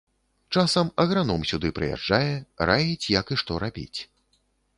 Часам 0.55 0.87
аграном 1.03 1.45
сюды 1.49 1.71
прыязджае, 1.81 2.33
раіць, 2.71 3.09
як 3.19 3.25
і 3.37 3.39
што 3.45 3.61
рабіць. 3.67 3.99